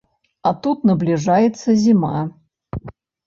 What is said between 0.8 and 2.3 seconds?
набліжаецца зіма.